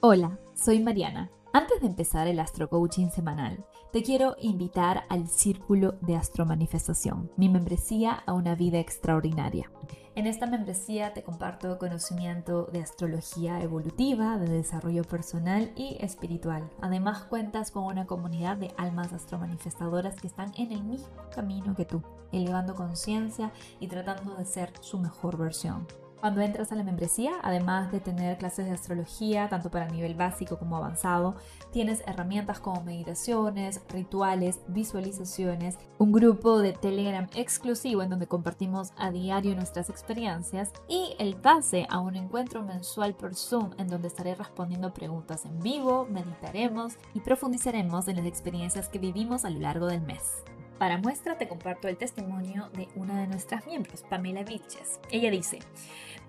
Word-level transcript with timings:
Hola, 0.00 0.38
soy 0.54 0.78
Mariana. 0.78 1.28
Antes 1.52 1.80
de 1.80 1.88
empezar 1.88 2.28
el 2.28 2.38
Astro 2.38 2.70
Coaching 2.70 3.08
semanal, 3.08 3.66
te 3.92 4.04
quiero 4.04 4.36
invitar 4.38 5.02
al 5.08 5.26
Círculo 5.26 5.96
de 6.02 6.14
Astromanifestación, 6.14 7.32
mi 7.36 7.48
membresía 7.48 8.12
a 8.12 8.32
una 8.32 8.54
vida 8.54 8.78
extraordinaria. 8.78 9.72
En 10.14 10.28
esta 10.28 10.46
membresía 10.46 11.14
te 11.14 11.24
comparto 11.24 11.78
conocimiento 11.78 12.66
de 12.66 12.80
astrología 12.80 13.60
evolutiva, 13.60 14.38
de 14.38 14.48
desarrollo 14.48 15.02
personal 15.02 15.72
y 15.74 15.96
espiritual. 15.98 16.70
Además 16.80 17.24
cuentas 17.24 17.72
con 17.72 17.82
una 17.82 18.06
comunidad 18.06 18.56
de 18.56 18.72
almas 18.76 19.12
astromanifestadoras 19.12 20.20
que 20.20 20.28
están 20.28 20.52
en 20.56 20.70
el 20.70 20.84
mismo 20.84 21.08
camino 21.34 21.74
que 21.74 21.86
tú, 21.86 22.04
elevando 22.30 22.76
conciencia 22.76 23.52
y 23.80 23.88
tratando 23.88 24.36
de 24.36 24.44
ser 24.44 24.70
su 24.80 25.00
mejor 25.00 25.36
versión. 25.36 25.88
Cuando 26.20 26.40
entras 26.40 26.72
a 26.72 26.74
la 26.74 26.82
membresía, 26.82 27.34
además 27.42 27.92
de 27.92 28.00
tener 28.00 28.38
clases 28.38 28.66
de 28.66 28.72
astrología, 28.72 29.48
tanto 29.48 29.70
para 29.70 29.88
nivel 29.88 30.16
básico 30.16 30.58
como 30.58 30.76
avanzado, 30.76 31.36
tienes 31.70 32.02
herramientas 32.08 32.58
como 32.58 32.82
meditaciones, 32.82 33.80
rituales, 33.88 34.60
visualizaciones, 34.66 35.78
un 35.98 36.10
grupo 36.10 36.58
de 36.58 36.72
Telegram 36.72 37.28
exclusivo 37.36 38.02
en 38.02 38.10
donde 38.10 38.26
compartimos 38.26 38.92
a 38.96 39.12
diario 39.12 39.54
nuestras 39.54 39.90
experiencias 39.90 40.72
y 40.88 41.14
el 41.20 41.36
pase 41.36 41.86
a 41.88 42.00
un 42.00 42.16
encuentro 42.16 42.64
mensual 42.64 43.14
por 43.14 43.36
Zoom 43.36 43.70
en 43.78 43.86
donde 43.86 44.08
estaré 44.08 44.34
respondiendo 44.34 44.92
preguntas 44.92 45.44
en 45.44 45.60
vivo, 45.60 46.08
meditaremos 46.10 46.94
y 47.14 47.20
profundizaremos 47.20 48.08
en 48.08 48.16
las 48.16 48.26
experiencias 48.26 48.88
que 48.88 48.98
vivimos 48.98 49.44
a 49.44 49.50
lo 49.50 49.60
largo 49.60 49.86
del 49.86 50.00
mes. 50.00 50.42
Para 50.78 50.98
muestra 50.98 51.36
te 51.36 51.48
comparto 51.48 51.88
el 51.88 51.96
testimonio 51.96 52.70
de 52.74 52.86
una 52.94 53.20
de 53.20 53.26
nuestras 53.26 53.66
miembros, 53.66 54.04
Pamela 54.08 54.44
Viches. 54.44 55.00
Ella 55.10 55.28
dice, 55.28 55.58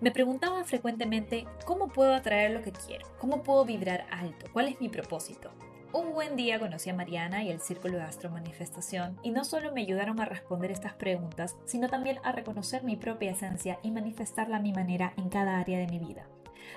me 0.02 0.12
preguntaba 0.12 0.64
frecuentemente 0.64 1.46
cómo 1.66 1.88
puedo 1.88 2.16
atraer 2.16 2.52
lo 2.52 2.64
que 2.64 2.72
quiero, 2.72 3.08
cómo 3.20 3.44
puedo 3.44 3.64
vibrar 3.64 4.08
alto, 4.10 4.48
cuál 4.52 4.68
es 4.68 4.82
mi 4.82 4.90
propósito. 4.90 5.52
Un 5.94 6.14
buen 6.14 6.36
día 6.36 6.60
conocí 6.60 6.90
a 6.90 6.96
Mariana 6.96 7.44
y 7.44 7.50
el 7.50 7.62
Círculo 7.62 7.98
de 7.98 8.04
Astro 8.04 8.32
Manifestación 8.32 9.20
y 9.22 9.32
no 9.32 9.44
solo 9.44 9.72
me 9.72 9.82
ayudaron 9.82 10.20
a 10.20 10.26
responder 10.26 10.72
estas 10.72 10.94
preguntas, 10.94 11.56
sino 11.66 11.88
también 11.88 12.20
a 12.24 12.32
reconocer 12.32 12.84
mi 12.84 12.96
propia 12.96 13.32
esencia 13.32 13.80
y 13.84 13.92
manifestarla 13.92 14.58
a 14.58 14.62
mi 14.62 14.72
manera 14.72 15.14
en 15.18 15.30
cada 15.30 15.60
área 15.60 15.80
de 15.80 15.88
mi 15.88 16.00
vida 16.00 16.28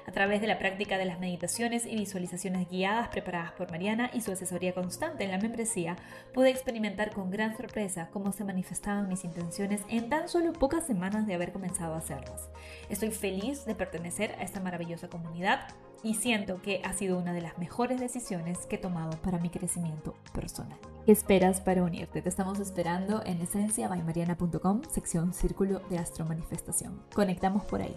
a 0.06 0.12
través 0.12 0.40
de 0.40 0.46
la 0.46 0.58
práctica 0.58 0.98
de 0.98 1.04
las 1.04 1.20
meditaciones 1.20 1.86
y 1.86 1.96
visualizaciones 1.96 2.68
guiadas 2.68 3.08
preparadas 3.08 3.52
por 3.52 3.70
Mariana 3.70 4.10
y 4.12 4.20
su 4.20 4.32
asesoría 4.32 4.74
constante 4.74 5.24
en 5.24 5.30
la 5.30 5.38
membresía, 5.38 5.96
pude 6.32 6.50
experimentar 6.50 7.12
con 7.12 7.30
gran 7.30 7.56
sorpresa 7.56 8.08
cómo 8.12 8.32
se 8.32 8.44
manifestaban 8.44 9.08
mis 9.08 9.24
intenciones 9.24 9.82
en 9.88 10.08
tan 10.08 10.28
solo 10.28 10.52
pocas 10.52 10.86
semanas 10.86 11.26
de 11.26 11.34
haber 11.34 11.52
comenzado 11.52 11.94
a 11.94 11.98
hacerlas. 11.98 12.50
Estoy 12.88 13.10
feliz 13.10 13.64
de 13.64 13.74
pertenecer 13.74 14.32
a 14.38 14.42
esta 14.42 14.60
maravillosa 14.60 15.08
comunidad 15.08 15.68
y 16.02 16.14
siento 16.14 16.60
que 16.62 16.82
ha 16.84 16.92
sido 16.92 17.18
una 17.18 17.32
de 17.32 17.40
las 17.40 17.58
mejores 17.58 18.00
decisiones 18.00 18.66
que 18.66 18.76
he 18.76 18.78
tomado 18.78 19.16
para 19.22 19.38
mi 19.38 19.50
crecimiento 19.50 20.14
personal. 20.34 20.78
¿Qué 21.06 21.12
esperas 21.12 21.60
para 21.60 21.82
unirte? 21.82 22.22
Te 22.22 22.28
estamos 22.28 22.58
esperando 22.60 23.22
en 23.24 23.40
esenciabaymariana.com, 23.40 24.82
sección 24.90 25.32
Círculo 25.32 25.80
de 25.90 25.98
Astro 25.98 26.24
Manifestación. 26.24 27.02
Conectamos 27.14 27.64
por 27.64 27.82
ahí. 27.82 27.96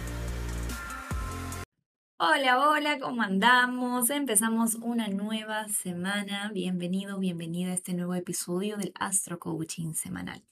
Hola, 2.23 2.69
hola, 2.69 2.99
¿cómo 2.99 3.23
andamos? 3.23 4.11
Empezamos 4.11 4.75
una 4.75 5.07
nueva 5.07 5.67
semana. 5.69 6.51
Bienvenido, 6.53 7.17
bienvenida 7.17 7.71
a 7.71 7.73
este 7.73 7.95
nuevo 7.95 8.13
episodio 8.13 8.77
del 8.77 8.93
Astro 8.93 9.39
Coaching 9.39 9.95
semanal. 9.95 10.43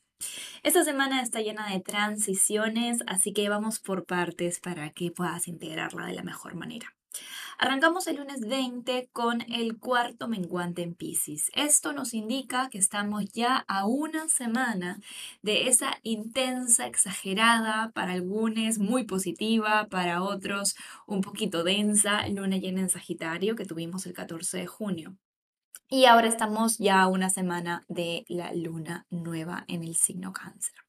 Esta 0.64 0.84
semana 0.84 1.22
está 1.22 1.42
llena 1.42 1.70
de 1.70 1.80
transiciones, 1.80 3.04
así 3.06 3.34
que 3.34 3.50
vamos 3.50 3.78
por 3.78 4.06
partes 4.06 4.60
para 4.60 4.90
que 4.90 5.12
puedas 5.12 5.48
integrarla 5.48 6.08
de 6.08 6.14
la 6.14 6.24
mejor 6.24 6.56
manera. 6.56 6.96
Arrancamos 7.62 8.08
el 8.08 8.16
lunes 8.16 8.40
20 8.48 9.10
con 9.12 9.42
el 9.52 9.80
cuarto 9.80 10.30
menguante 10.30 10.82
en 10.82 10.96
Pisces. 10.96 11.52
Esto 11.54 11.92
nos 11.92 12.14
indica 12.14 12.70
que 12.70 12.78
estamos 12.78 13.34
ya 13.34 13.66
a 13.68 13.86
una 13.86 14.30
semana 14.30 15.02
de 15.42 15.68
esa 15.68 15.98
intensa, 16.04 16.88
exagerada, 16.88 17.92
para 17.94 18.14
algunos 18.14 18.80
muy 18.80 19.04
positiva, 19.04 19.88
para 19.90 20.24
otros 20.24 20.78
un 21.06 21.20
poquito 21.20 21.66
densa 21.66 22.26
luna 22.30 22.56
llena 22.56 22.80
en 22.80 22.90
Sagitario 22.90 23.58
que 23.58 23.66
tuvimos 23.66 24.06
el 24.06 24.14
14 24.14 24.60
de 24.60 24.66
junio. 24.66 25.18
Y 25.90 26.06
ahora 26.06 26.30
estamos 26.30 26.78
ya 26.78 27.02
a 27.02 27.08
una 27.10 27.30
semana 27.30 27.84
de 27.90 28.24
la 28.30 28.54
luna 28.54 29.06
nueva 29.10 29.66
en 29.68 29.84
el 29.84 29.98
signo 29.98 30.32
cáncer. 30.32 30.89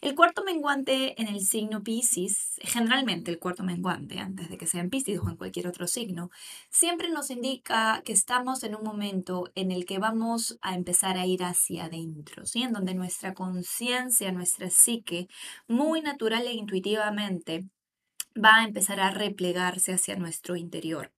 El 0.00 0.14
cuarto 0.14 0.44
menguante 0.44 1.20
en 1.20 1.28
el 1.28 1.40
signo 1.40 1.82
Pisces, 1.82 2.60
generalmente 2.62 3.30
el 3.30 3.38
cuarto 3.38 3.64
menguante, 3.64 4.18
antes 4.18 4.48
de 4.48 4.58
que 4.58 4.66
sea 4.66 4.80
en 4.80 4.90
Pisces 4.90 5.18
o 5.20 5.28
en 5.28 5.36
cualquier 5.36 5.66
otro 5.66 5.86
signo, 5.86 6.30
siempre 6.70 7.08
nos 7.10 7.30
indica 7.30 8.02
que 8.04 8.12
estamos 8.12 8.62
en 8.62 8.74
un 8.76 8.84
momento 8.84 9.50
en 9.54 9.72
el 9.72 9.86
que 9.86 9.98
vamos 9.98 10.58
a 10.60 10.74
empezar 10.74 11.16
a 11.16 11.26
ir 11.26 11.42
hacia 11.42 11.86
adentro, 11.86 12.46
¿sí? 12.46 12.62
en 12.62 12.72
donde 12.72 12.94
nuestra 12.94 13.34
conciencia, 13.34 14.30
nuestra 14.32 14.70
psique, 14.70 15.28
muy 15.66 16.02
natural 16.02 16.46
e 16.46 16.52
intuitivamente, 16.52 17.66
va 18.36 18.56
a 18.56 18.64
empezar 18.64 19.00
a 19.00 19.10
replegarse 19.10 19.92
hacia 19.92 20.16
nuestro 20.16 20.56
interior. 20.56 21.12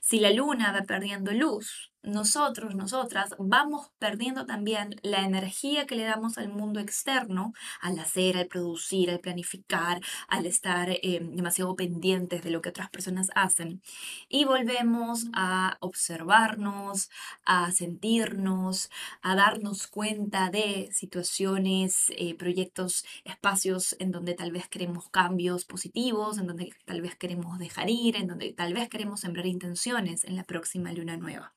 Si 0.00 0.20
la 0.20 0.30
luna 0.30 0.72
va 0.72 0.82
perdiendo 0.82 1.32
luz, 1.32 1.89
nosotros, 2.02 2.74
nosotras, 2.74 3.34
vamos 3.38 3.90
perdiendo 3.98 4.46
también 4.46 4.96
la 5.02 5.24
energía 5.24 5.86
que 5.86 5.96
le 5.96 6.04
damos 6.04 6.38
al 6.38 6.48
mundo 6.48 6.80
externo, 6.80 7.52
al 7.80 7.98
hacer, 7.98 8.36
al 8.36 8.46
producir, 8.46 9.10
al 9.10 9.20
planificar, 9.20 10.00
al 10.28 10.46
estar 10.46 10.90
eh, 10.90 11.20
demasiado 11.22 11.76
pendientes 11.76 12.42
de 12.42 12.50
lo 12.50 12.62
que 12.62 12.70
otras 12.70 12.90
personas 12.90 13.28
hacen. 13.34 13.82
Y 14.28 14.44
volvemos 14.44 15.26
a 15.34 15.76
observarnos, 15.80 17.10
a 17.44 17.70
sentirnos, 17.72 18.90
a 19.22 19.34
darnos 19.34 19.86
cuenta 19.86 20.50
de 20.50 20.88
situaciones, 20.92 22.06
eh, 22.16 22.34
proyectos, 22.34 23.04
espacios 23.24 23.96
en 23.98 24.10
donde 24.10 24.34
tal 24.34 24.52
vez 24.52 24.68
queremos 24.68 25.08
cambios 25.10 25.64
positivos, 25.64 26.38
en 26.38 26.46
donde 26.46 26.72
tal 26.86 27.02
vez 27.02 27.16
queremos 27.16 27.58
dejar 27.58 27.90
ir, 27.90 28.16
en 28.16 28.28
donde 28.28 28.52
tal 28.52 28.74
vez 28.74 28.88
queremos 28.88 29.20
sembrar 29.20 29.46
intenciones 29.46 30.24
en 30.24 30.36
la 30.36 30.44
próxima 30.44 30.92
luna 30.92 31.16
nueva. 31.16 31.52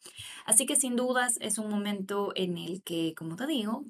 Así 0.45 0.65
que 0.65 0.75
sin 0.75 0.95
dudas 0.95 1.37
es 1.41 1.57
un 1.57 1.69
momento 1.69 2.31
en 2.35 2.57
el 2.57 2.83
que, 2.83 3.13
como 3.15 3.35
te 3.35 3.47
digo, 3.47 3.85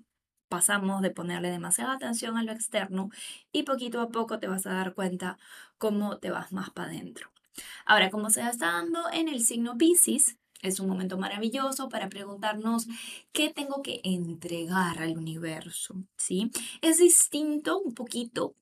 pasamos 0.50 1.02
de 1.02 1.10
ponerle 1.10 1.50
demasiada 1.50 1.94
atención 1.94 2.38
a 2.38 2.44
lo 2.44 2.52
externo 2.52 3.10
y 3.52 3.64
poquito 3.64 4.02
a 4.02 4.10
poco 4.10 4.40
te 4.40 4.48
vas 4.48 4.66
a 4.68 4.74
dar 4.74 4.94
cuenta 4.94 5.38
cómo 5.78 6.20
te 6.20 6.30
vas 6.30 6.52
más 6.52 6.70
para 6.70 6.90
adentro. 6.90 7.32
Ahora, 7.86 8.10
como 8.10 8.30
se 8.30 8.42
está 8.42 8.68
dando 8.74 9.12
en 9.12 9.28
el 9.28 9.44
signo 9.44 9.78
Pisces, 9.78 10.38
es 10.62 10.80
un 10.80 10.88
momento 10.88 11.18
maravilloso 11.18 11.90
para 11.90 12.08
preguntarnos 12.08 12.88
qué 13.32 13.50
tengo 13.50 13.82
que 13.82 14.00
entregar 14.04 15.02
al 15.02 15.18
universo, 15.18 15.96
¿sí? 16.18 16.52
Es 16.82 17.00
distinto 17.00 17.80
un 17.80 17.94
poquito 17.94 18.56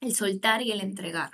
el 0.00 0.14
soltar 0.14 0.62
y 0.62 0.72
el 0.72 0.80
entregar. 0.80 1.30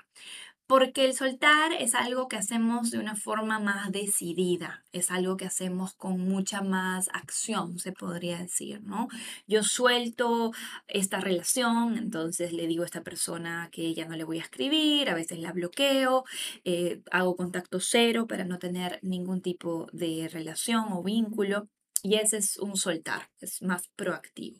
Porque 0.74 1.04
el 1.04 1.14
soltar 1.14 1.72
es 1.72 1.94
algo 1.94 2.26
que 2.26 2.34
hacemos 2.34 2.90
de 2.90 2.98
una 2.98 3.14
forma 3.14 3.60
más 3.60 3.92
decidida, 3.92 4.84
es 4.90 5.12
algo 5.12 5.36
que 5.36 5.44
hacemos 5.44 5.94
con 5.94 6.18
mucha 6.18 6.62
más 6.62 7.08
acción, 7.12 7.78
se 7.78 7.92
podría 7.92 8.38
decir, 8.38 8.82
¿no? 8.82 9.06
Yo 9.46 9.62
suelto 9.62 10.50
esta 10.88 11.20
relación, 11.20 11.96
entonces 11.96 12.52
le 12.52 12.66
digo 12.66 12.82
a 12.82 12.86
esta 12.86 13.04
persona 13.04 13.68
que 13.70 13.94
ya 13.94 14.06
no 14.06 14.16
le 14.16 14.24
voy 14.24 14.40
a 14.40 14.42
escribir, 14.42 15.08
a 15.08 15.14
veces 15.14 15.38
la 15.38 15.52
bloqueo, 15.52 16.24
eh, 16.64 17.02
hago 17.12 17.36
contacto 17.36 17.78
cero 17.78 18.26
para 18.26 18.44
no 18.44 18.58
tener 18.58 18.98
ningún 19.02 19.42
tipo 19.42 19.86
de 19.92 20.28
relación 20.28 20.86
o 20.90 21.04
vínculo, 21.04 21.68
y 22.02 22.16
ese 22.16 22.38
es 22.38 22.56
un 22.56 22.76
soltar, 22.76 23.30
es 23.38 23.62
más 23.62 23.86
proactivo. 23.94 24.58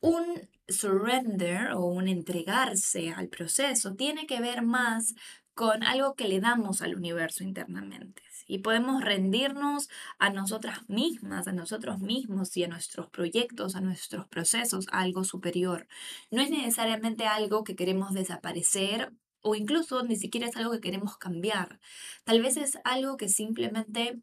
Un 0.00 0.48
surrender 0.68 1.72
o 1.72 1.86
un 1.86 2.08
entregarse 2.08 3.10
al 3.10 3.28
proceso 3.28 3.94
tiene 3.94 4.26
que 4.26 4.40
ver 4.40 4.62
más 4.62 5.14
con 5.54 5.82
algo 5.82 6.14
que 6.14 6.28
le 6.28 6.40
damos 6.40 6.82
al 6.82 6.94
universo 6.96 7.44
internamente. 7.44 8.22
y 8.48 8.58
podemos 8.58 9.02
rendirnos 9.02 9.88
a 10.18 10.30
nosotras 10.30 10.80
mismas, 10.88 11.46
a 11.46 11.52
nosotros 11.52 12.00
mismos 12.00 12.54
y 12.56 12.64
a 12.64 12.68
nuestros 12.68 13.08
proyectos, 13.08 13.76
a 13.76 13.80
nuestros 13.80 14.26
procesos, 14.28 14.86
a 14.90 15.00
algo 15.00 15.24
superior. 15.24 15.86
No 16.30 16.42
es 16.42 16.50
necesariamente 16.50 17.24
algo 17.26 17.62
que 17.64 17.76
queremos 17.76 18.12
desaparecer 18.12 19.12
o 19.42 19.54
incluso 19.54 20.02
ni 20.02 20.16
siquiera 20.16 20.48
es 20.48 20.56
algo 20.56 20.72
que 20.72 20.80
queremos 20.80 21.16
cambiar. 21.18 21.80
Tal 22.24 22.42
vez 22.42 22.56
es 22.56 22.78
algo 22.84 23.16
que 23.16 23.28
simplemente 23.28 24.20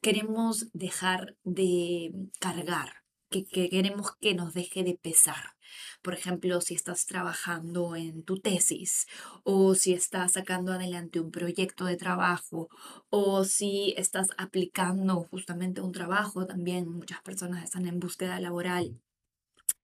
queremos 0.00 0.68
dejar 0.72 1.36
de 1.44 2.12
cargar, 2.40 3.02
que, 3.30 3.44
queremos 3.44 4.16
que 4.20 4.34
nos 4.34 4.54
deje 4.54 4.84
de 4.84 4.98
pesar. 5.00 5.56
Por 6.02 6.14
ejemplo, 6.14 6.60
si 6.60 6.74
estás 6.74 7.06
trabajando 7.06 7.96
en 7.96 8.22
tu 8.24 8.38
tesis 8.40 9.06
o 9.44 9.74
si 9.74 9.92
estás 9.92 10.32
sacando 10.32 10.72
adelante 10.72 11.20
un 11.20 11.30
proyecto 11.30 11.84
de 11.84 11.96
trabajo 11.96 12.68
o 13.10 13.44
si 13.44 13.94
estás 13.96 14.28
aplicando 14.38 15.22
justamente 15.30 15.80
un 15.80 15.92
trabajo, 15.92 16.46
también 16.46 16.88
muchas 16.88 17.20
personas 17.22 17.64
están 17.64 17.86
en 17.86 18.00
búsqueda 18.00 18.40
laboral 18.40 19.00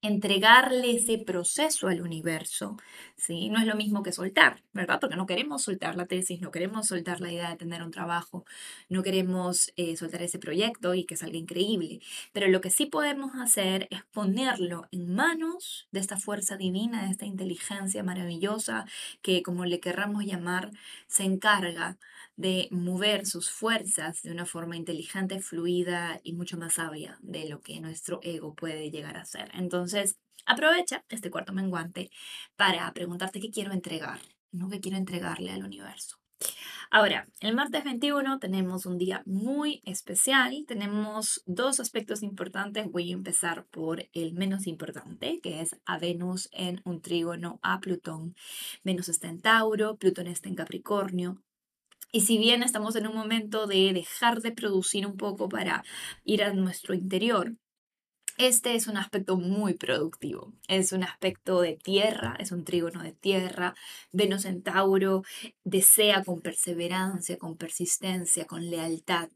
entregarle 0.01 0.93
ese 0.97 1.19
proceso 1.19 1.89
al 1.89 2.03
universo, 2.03 2.77
¿sí? 3.17 3.49
No 3.51 3.59
es 3.59 3.67
lo 3.67 3.75
mismo 3.75 4.03
que 4.03 4.13
soltar, 4.13 4.63
¿verdad? 4.73 5.01
Porque 5.01 5.17
no 5.17 5.27
queremos 5.27 5.63
soltar 5.63 5.97
la 5.97 6.07
tesis, 6.07 6.41
no 6.41 6.51
queremos 6.53 6.87
soltar 6.87 7.21
la 7.21 7.33
idea 7.33 7.51
de 7.51 7.57
tener 7.57 7.83
un 7.83 7.91
trabajo, 7.91 8.45
no 8.89 9.03
queremos 9.03 9.73
eh, 9.77 9.97
soltar 9.97 10.23
ese 10.23 10.39
proyecto 10.39 10.95
y 10.95 11.05
que 11.05 11.17
salga 11.17 11.37
increíble. 11.39 12.01
Pero 12.33 12.49
lo 12.49 12.61
que 12.61 12.71
sí 12.71 12.87
podemos 12.87 13.33
hacer 13.41 13.89
es 13.91 14.05
ponerlo 14.13 14.87
en 14.93 15.15
manos 15.15 15.89
de 15.91 16.01
esta 16.01 16.17
fuerza 16.17 16.57
divina, 16.57 17.05
de 17.05 17.11
esta 17.11 17.27
inteligencia 17.27 18.03
maravillosa 18.05 18.87
que, 19.23 19.43
como 19.43 19.65
le 19.65 19.81
querramos 19.81 20.25
llamar, 20.25 20.71
se 21.09 21.25
encarga 21.25 21.99
de 22.39 22.69
mover 22.71 23.27
sus 23.27 23.51
fuerzas 23.51 24.23
de 24.23 24.31
una 24.31 24.47
forma 24.47 24.77
inteligente, 24.77 25.41
fluida 25.41 26.21
y 26.23 26.35
mucho 26.35 26.57
más 26.57 26.75
sabia 26.75 27.19
de 27.21 27.49
lo 27.49 27.61
que 27.61 27.81
nuestro 27.81 28.21
ego 28.23 28.55
puede 28.55 28.93
llegar 28.93 29.17
a 29.17 29.25
ser. 29.25 29.51
Entonces, 29.55 30.19
aprovecha 30.47 31.05
este 31.09 31.31
cuarto 31.31 31.53
menguante 31.53 32.11
para 32.55 32.91
preguntarte 32.95 33.41
qué 33.41 33.51
quiero 33.51 33.73
entregar, 33.73 34.21
no 34.53 34.69
qué 34.69 34.79
quiero 34.81 34.97
entregarle 34.97 35.51
al 35.51 35.65
universo. 35.65 36.21
Ahora, 36.91 37.27
el 37.41 37.57
martes 37.57 37.83
21 37.83 38.39
tenemos 38.39 38.87
un 38.87 38.99
día 38.99 39.23
muy 39.27 39.83
especial. 39.85 40.65
Tenemos 40.67 41.43
dos 41.45 41.81
aspectos 41.81 42.23
importantes. 42.23 42.91
Voy 42.91 43.11
a 43.11 43.15
empezar 43.15 43.67
por 43.67 44.09
el 44.13 44.33
menos 44.33 44.69
importante, 44.69 45.41
que 45.43 45.61
es 45.61 45.77
a 45.85 45.99
Venus 45.99 46.49
en 46.53 46.81
un 46.85 47.03
trígono 47.03 47.59
a 47.63 47.81
Plutón. 47.81 48.37
Venus 48.85 49.09
está 49.09 49.29
en 49.29 49.41
Tauro, 49.41 49.97
Plutón 49.97 50.29
está 50.29 50.49
en 50.49 50.55
Capricornio. 50.55 51.43
Y 52.13 52.23
si 52.23 52.39
bien 52.39 52.63
estamos 52.63 52.97
en 52.97 53.07
un 53.07 53.15
momento 53.15 53.67
de 53.67 53.93
dejar 53.93 54.41
de 54.41 54.53
producir 54.53 55.07
un 55.07 55.17
poco 55.17 55.49
para 55.49 55.83
ir 56.25 56.43
a 56.43 56.53
nuestro 56.55 56.95
interior, 56.95 57.55
este 58.39 58.77
es 58.77 58.87
un 58.87 58.97
aspecto 58.97 59.37
muy 59.37 59.75
productivo, 59.75 60.55
es 60.69 60.93
un 60.93 61.03
aspecto 61.03 61.61
de 61.61 61.77
tierra, 61.77 62.37
es 62.39 62.53
un 62.53 62.65
trígono 62.65 63.03
de 63.03 63.13
tierra. 63.13 63.75
Venus 64.13 64.45
en 64.45 64.63
Tauro 64.63 65.23
desea 65.65 66.23
con 66.23 66.41
perseverancia, 66.41 67.37
con 67.37 67.57
persistencia, 67.57 68.47
con 68.47 68.71
lealtad. 68.71 69.29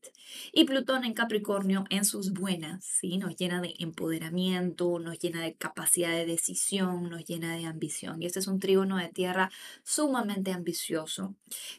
Y 0.53 0.65
Plutón 0.65 1.05
en 1.05 1.15
Capricornio 1.15 1.85
en 1.91 2.05
sus 2.05 2.33
buenas, 2.33 2.85
¿sí? 2.85 3.19
nos 3.19 3.37
llena 3.37 3.61
de 3.61 3.75
empoderamiento, 3.81 4.99
nos 5.01 5.19
llena 5.19 5.43
de 5.43 5.55
capacidad 5.55 6.13
de 6.13 6.25
decisión, 6.25 7.11
nos 7.11 7.25
llena 7.25 7.57
de 7.57 7.67
ambición. 7.67 8.23
Y 8.23 8.27
este 8.27 8.39
es 8.39 8.47
un 8.47 8.61
trígono 8.61 8.99
de 8.99 9.09
tierra 9.09 9.51
sumamente 9.83 10.53
ambicioso 10.53 11.35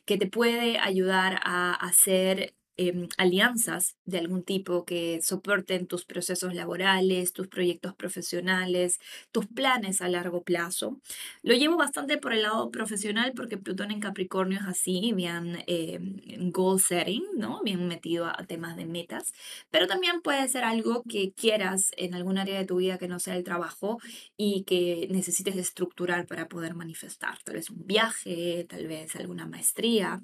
que 0.06 0.18
te 0.18 0.28
puede 0.28 0.78
ayudar 0.78 1.40
a 1.44 1.74
hacer 1.74 2.54
Em, 2.76 3.08
alianzas 3.18 3.98
de 4.04 4.18
algún 4.18 4.44
tipo 4.44 4.84
que 4.84 5.22
soporten 5.22 5.86
tus 5.86 6.06
procesos 6.06 6.56
laborales, 6.56 7.32
tus 7.32 7.48
proyectos 7.48 7.94
profesionales, 7.94 9.00
tus 9.32 9.46
planes 9.46 10.02
a 10.02 10.10
largo 10.10 10.42
plazo. 10.44 11.00
Lo 11.44 11.54
llevo 11.54 11.78
bastante 11.78 12.18
por 12.18 12.34
el 12.34 12.42
lado 12.42 12.72
profesional 12.72 13.34
porque 13.36 13.58
Plutón 13.60 13.92
en 13.92 14.00
Capricornio 14.00 14.60
es 14.60 14.66
así, 14.68 15.14
bien 15.14 15.64
em, 15.68 16.52
goal 16.52 16.80
setting, 16.80 17.24
¿no? 17.38 17.62
Bien 17.64 17.88
metido 17.88 18.26
a 18.26 18.44
temas 18.48 18.76
de 18.76 18.86
metas, 18.88 19.34
pero 19.70 19.86
también 19.88 20.22
puede 20.22 20.48
ser 20.48 20.64
algo 20.64 21.04
que 21.08 21.32
quieras 21.34 21.92
en 21.98 22.16
algún 22.16 22.40
área 22.40 22.58
de 22.58 22.66
tu 22.66 22.78
vida 22.78 22.98
que 22.98 23.08
no 23.08 23.20
sea 23.20 23.36
el 23.36 23.44
trabajo 23.44 24.00
y 24.36 24.64
que 24.64 25.08
necesites 25.12 25.56
estructurar 25.58 26.26
para 26.28 26.48
poder 26.48 26.74
manifestar. 26.76 27.38
Tal 27.44 27.56
vez 27.56 27.70
un 27.70 27.86
viaje, 27.86 28.66
tal 28.68 28.88
vez 28.88 29.16
alguna 29.16 29.46
maestría, 29.48 30.22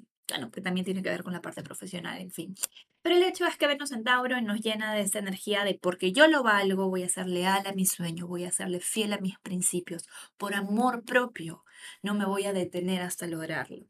que 0.52 0.60
también 0.60 0.84
tiene 0.84 1.02
que 1.02 1.10
ver 1.10 1.22
con 1.22 1.32
la 1.32 1.40
parte 1.40 1.62
profesional, 1.62 2.20
en 2.20 2.30
fin. 2.30 2.54
Pero 3.02 3.16
el 3.16 3.22
hecho 3.22 3.46
es 3.46 3.56
que 3.56 3.66
vernos 3.66 3.92
en 3.92 4.04
Tauro 4.04 4.40
nos 4.40 4.60
llena 4.60 4.92
de 4.94 5.02
esa 5.02 5.18
energía 5.18 5.64
de 5.64 5.78
porque 5.80 6.12
yo 6.12 6.28
lo 6.28 6.42
valgo, 6.42 6.88
voy 6.88 7.02
a 7.02 7.08
ser 7.08 7.26
leal 7.26 7.66
a 7.66 7.72
mi 7.72 7.86
sueño, 7.86 8.26
voy 8.26 8.44
a 8.44 8.52
serle 8.52 8.80
fiel 8.80 9.12
a 9.12 9.18
mis 9.18 9.38
principios, 9.38 10.06
por 10.36 10.54
amor 10.54 11.04
propio, 11.04 11.64
no 12.02 12.14
me 12.14 12.26
voy 12.26 12.44
a 12.44 12.52
detener 12.52 13.02
hasta 13.02 13.26
lograrlo. 13.26 13.86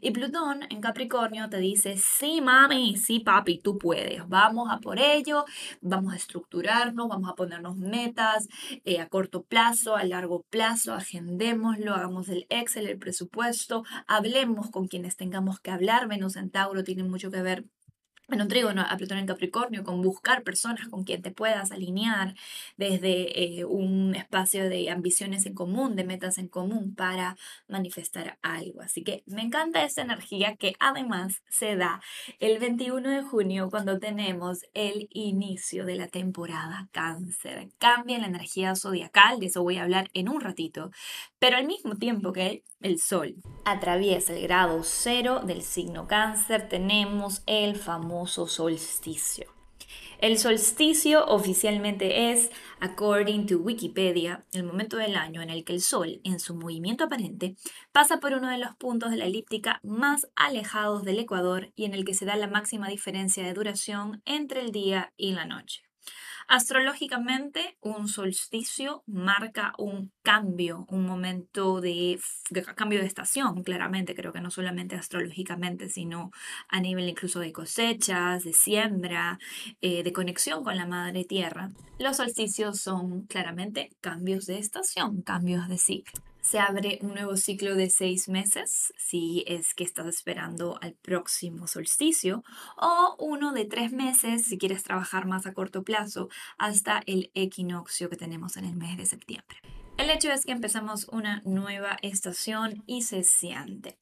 Y 0.00 0.10
Plutón 0.10 0.60
en 0.70 0.80
Capricornio 0.80 1.48
te 1.48 1.58
dice, 1.58 1.96
sí, 1.96 2.40
mami, 2.40 2.96
sí, 2.96 3.20
papi, 3.20 3.58
tú 3.58 3.78
puedes, 3.78 4.26
vamos 4.28 4.68
a 4.70 4.78
por 4.78 4.98
ello, 4.98 5.44
vamos 5.80 6.12
a 6.12 6.16
estructurarnos, 6.16 7.08
vamos 7.08 7.30
a 7.30 7.34
ponernos 7.34 7.76
metas 7.76 8.48
eh, 8.84 9.00
a 9.00 9.08
corto 9.08 9.42
plazo, 9.42 9.96
a 9.96 10.04
largo 10.04 10.44
plazo, 10.50 10.94
agendémoslo, 10.94 11.94
hagamos 11.94 12.28
el 12.28 12.46
Excel, 12.50 12.86
el 12.86 12.98
presupuesto, 12.98 13.84
hablemos 14.06 14.70
con 14.70 14.88
quienes 14.88 15.16
tengamos 15.16 15.60
que 15.60 15.70
hablar, 15.70 16.06
menos 16.08 16.36
en 16.36 16.50
Tauro 16.50 16.84
tiene 16.84 17.04
mucho 17.04 17.30
que 17.30 17.42
ver 17.42 17.64
bueno, 18.28 18.44
un 18.44 18.50
trígono 18.50 18.82
a 18.82 18.96
Plutón 18.98 19.16
en 19.18 19.26
Capricornio, 19.26 19.84
con 19.84 20.02
buscar 20.02 20.42
personas 20.42 20.88
con 20.88 21.02
quien 21.02 21.22
te 21.22 21.30
puedas 21.30 21.72
alinear 21.72 22.34
desde 22.76 23.60
eh, 23.60 23.64
un 23.64 24.14
espacio 24.14 24.68
de 24.68 24.90
ambiciones 24.90 25.46
en 25.46 25.54
común, 25.54 25.96
de 25.96 26.04
metas 26.04 26.36
en 26.36 26.48
común 26.48 26.94
para 26.94 27.38
manifestar 27.68 28.38
algo. 28.42 28.82
Así 28.82 29.02
que 29.02 29.22
me 29.24 29.40
encanta 29.40 29.82
esta 29.82 30.02
energía 30.02 30.56
que 30.56 30.74
además 30.78 31.42
se 31.48 31.76
da 31.76 32.02
el 32.38 32.58
21 32.58 33.08
de 33.08 33.22
junio 33.22 33.70
cuando 33.70 33.98
tenemos 33.98 34.58
el 34.74 35.08
inicio 35.10 35.86
de 35.86 35.96
la 35.96 36.08
temporada 36.08 36.88
cáncer. 36.92 37.70
Cambia 37.78 38.18
la 38.18 38.26
energía 38.26 38.74
zodiacal, 38.76 39.40
de 39.40 39.46
eso 39.46 39.62
voy 39.62 39.78
a 39.78 39.84
hablar 39.84 40.10
en 40.12 40.28
un 40.28 40.42
ratito, 40.42 40.90
pero 41.38 41.56
al 41.56 41.66
mismo 41.66 41.96
tiempo 41.96 42.34
que 42.34 42.62
el 42.80 43.00
Sol 43.00 43.36
atraviesa 43.64 44.34
el 44.34 44.42
grado 44.42 44.82
cero 44.84 45.40
del 45.44 45.62
signo 45.62 46.06
cáncer, 46.06 46.68
tenemos 46.68 47.42
el 47.46 47.76
famoso 47.76 48.46
solsticio. 48.46 49.46
El 50.20 50.36
solsticio 50.36 51.24
oficialmente 51.26 52.32
es, 52.32 52.50
according 52.80 53.46
to 53.46 53.58
Wikipedia, 53.58 54.44
el 54.52 54.64
momento 54.64 54.96
del 54.96 55.16
año 55.16 55.42
en 55.42 55.50
el 55.50 55.64
que 55.64 55.72
el 55.72 55.80
Sol, 55.80 56.20
en 56.24 56.40
su 56.40 56.56
movimiento 56.56 57.04
aparente, 57.04 57.56
pasa 57.92 58.18
por 58.18 58.32
uno 58.32 58.48
de 58.48 58.58
los 58.58 58.74
puntos 58.76 59.10
de 59.10 59.16
la 59.16 59.26
elíptica 59.26 59.80
más 59.84 60.28
alejados 60.34 61.04
del 61.04 61.20
ecuador 61.20 61.72
y 61.76 61.84
en 61.84 61.94
el 61.94 62.04
que 62.04 62.14
se 62.14 62.24
da 62.24 62.36
la 62.36 62.48
máxima 62.48 62.88
diferencia 62.88 63.44
de 63.44 63.54
duración 63.54 64.20
entre 64.24 64.60
el 64.60 64.72
día 64.72 65.12
y 65.16 65.32
la 65.32 65.46
noche. 65.46 65.87
Astrológicamente, 66.50 67.76
un 67.82 68.08
solsticio 68.08 69.02
marca 69.06 69.74
un 69.76 70.12
cambio, 70.22 70.86
un 70.88 71.04
momento 71.04 71.82
de, 71.82 72.18
cambio 72.74 73.00
de 73.00 73.06
estación, 73.06 73.62
claramente, 73.62 74.14
creo 74.14 74.32
que 74.32 74.40
no 74.40 74.50
solamente 74.50 74.96
astrológicamente, 74.96 75.90
sino 75.90 76.30
a 76.70 76.80
nivel 76.80 77.06
incluso 77.06 77.40
de 77.40 77.52
cosechas, 77.52 78.44
de 78.44 78.54
siembra, 78.54 79.38
eh, 79.82 80.02
de 80.02 80.12
conexión 80.14 80.64
con 80.64 80.76
la 80.76 80.86
madre 80.86 81.26
tierra. 81.26 81.68
Los 81.98 82.16
solsticios 82.16 82.80
son 82.80 83.26
claramente 83.26 83.90
cambios 84.00 84.46
de 84.46 84.58
estación, 84.58 85.20
cambios 85.20 85.68
de 85.68 85.76
ciclo 85.76 86.22
se 86.40 86.58
abre 86.58 86.98
un 87.02 87.14
nuevo 87.14 87.36
ciclo 87.36 87.74
de 87.74 87.90
seis 87.90 88.28
meses, 88.28 88.92
si 88.96 89.44
es 89.46 89.74
que 89.74 89.84
estás 89.84 90.06
esperando 90.06 90.78
al 90.80 90.94
próximo 90.94 91.66
solsticio, 91.66 92.42
o 92.76 93.16
uno 93.18 93.52
de 93.52 93.64
tres 93.64 93.92
meses, 93.92 94.46
si 94.46 94.58
quieres 94.58 94.82
trabajar 94.82 95.26
más 95.26 95.46
a 95.46 95.54
corto 95.54 95.82
plazo, 95.82 96.28
hasta 96.56 97.02
el 97.06 97.30
equinoccio 97.34 98.08
que 98.08 98.16
tenemos 98.16 98.56
en 98.56 98.64
el 98.64 98.76
mes 98.76 98.96
de 98.96 99.06
septiembre. 99.06 99.58
El 99.98 100.10
hecho 100.10 100.30
es 100.30 100.44
que 100.44 100.52
empezamos 100.52 101.08
una 101.08 101.42
nueva 101.44 101.96
estación 102.02 102.84
y 102.86 103.02
se 103.02 103.24
siente. 103.24 103.98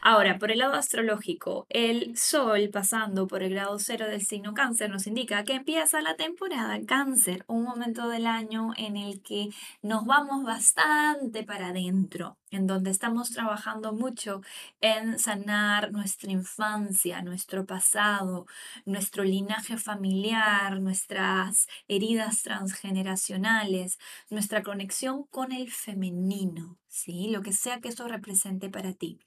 Ahora, 0.00 0.38
por 0.38 0.50
el 0.52 0.58
lado 0.58 0.74
astrológico, 0.74 1.66
el 1.68 2.16
Sol 2.16 2.70
pasando 2.72 3.26
por 3.26 3.42
el 3.42 3.50
grado 3.50 3.78
cero 3.78 4.06
del 4.08 4.24
signo 4.24 4.54
cáncer 4.54 4.90
nos 4.90 5.06
indica 5.06 5.44
que 5.44 5.54
empieza 5.54 6.00
la 6.00 6.16
temporada 6.16 6.78
cáncer, 6.86 7.44
un 7.48 7.64
momento 7.64 8.08
del 8.08 8.26
año 8.26 8.70
en 8.76 8.96
el 8.96 9.22
que 9.22 9.48
nos 9.82 10.04
vamos 10.06 10.44
bastante 10.44 11.42
para 11.44 11.68
adentro, 11.68 12.38
en 12.50 12.66
donde 12.66 12.90
estamos 12.90 13.30
trabajando 13.30 13.92
mucho 13.92 14.42
en 14.80 15.18
sanar 15.18 15.92
nuestra 15.92 16.30
infancia, 16.30 17.22
nuestro 17.22 17.66
pasado, 17.66 18.46
nuestro 18.84 19.24
linaje 19.24 19.76
familiar, 19.76 20.80
nuestras 20.80 21.66
heridas 21.88 22.42
transgeneracionales, 22.42 23.98
nuestra 24.30 24.62
conexión 24.62 25.24
con 25.24 25.52
el 25.52 25.70
femenino, 25.70 26.78
¿sí? 26.88 27.28
Lo 27.30 27.42
que 27.42 27.52
sea 27.52 27.80
que 27.80 27.88
eso 27.88 28.06
represente 28.08 28.70
para 28.70 28.92
ti. 28.92 29.18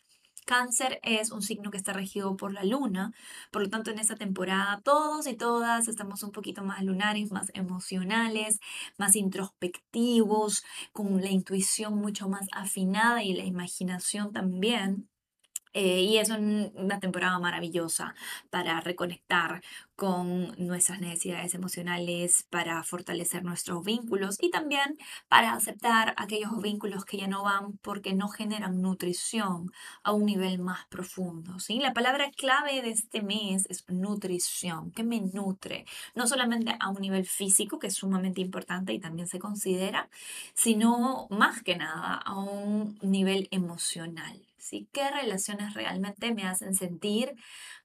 Cáncer 0.50 1.00
es 1.04 1.32
un 1.32 1.44
signo 1.44 1.70
que 1.70 1.78
está 1.78 1.94
regido 1.94 2.36
por 2.36 2.52
la 2.54 2.64
luna, 2.64 3.14
por 3.52 3.62
lo 3.62 3.70
tanto 3.70 3.92
en 3.92 4.00
esta 4.00 4.16
temporada 4.16 4.82
todos 4.84 5.28
y 5.28 5.36
todas 5.36 5.88
estamos 5.88 6.24
un 6.24 6.32
poquito 6.32 6.64
más 6.64 6.84
lunares, 6.84 7.32
más 7.32 7.52
emocionales, 7.54 8.60
más 8.98 9.16
introspectivos, 9.16 10.64
con 10.92 11.22
la 11.22 11.30
intuición 11.30 12.00
mucho 12.00 12.30
más 12.30 12.48
afinada 12.52 13.24
y 13.24 13.34
la 13.34 13.46
imaginación 13.46 14.34
también. 14.34 15.08
Eh, 15.74 16.02
y 16.02 16.18
es 16.18 16.30
una 16.32 17.00
temporada 17.00 17.38
maravillosa 17.38 18.16
para 18.50 18.82
reconectar 18.82 19.62
con 19.96 20.56
nuestras 20.58 21.00
necesidades 21.00 21.54
emocionales, 21.54 22.48
para 22.50 22.82
fortalecer 22.84 23.44
nuestros 23.44 23.84
vínculos 23.84 24.38
y 24.40 24.50
también 24.50 24.98
para 25.28 25.54
aceptar 25.54 26.16
aquellos 26.18 26.60
vínculos 26.62 27.06
que 27.06 27.18
ya 27.18 27.28
no 27.28 27.44
van 27.44 27.78
porque 27.80 28.14
no 28.14 28.30
generan 28.30 28.82
nutrición 28.82 29.72
a 30.04 30.14
un 30.14 30.26
nivel 30.26 30.60
más 30.60 30.88
profundo. 30.88 31.60
¿sí? 31.60 31.80
La 31.80 31.94
palabra 31.94 32.32
clave 32.32 32.82
de 32.82 32.92
este 32.92 33.22
mes 33.22 33.66
es 33.70 33.84
nutrición, 33.90 34.92
que 34.92 35.04
me 35.04 35.22
nutre, 35.22 35.86
no 36.16 36.28
solamente 36.28 36.76
a 36.80 36.90
un 36.90 37.02
nivel 37.02 37.26
físico, 37.26 37.78
que 37.78 37.88
es 37.88 37.96
sumamente 37.96 38.42
importante 38.42 38.94
y 38.94 39.00
también 39.00 39.28
se 39.28 39.38
considera, 39.40 40.10
sino 40.54 41.28
más 41.30 41.62
que 41.62 41.76
nada 41.76 42.16
a 42.16 42.40
un 42.40 42.98
nivel 43.02 43.48
emocional. 43.52 44.49
¿Qué 44.92 45.10
relaciones 45.12 45.74
realmente 45.74 46.34
me 46.34 46.44
hacen 46.44 46.74
sentir 46.74 47.36